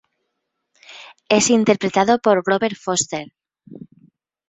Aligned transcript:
Es 1.29 1.51
interpretado 1.51 2.17
por 2.17 2.41
Robert 2.43 2.75
Forster. 2.75 3.31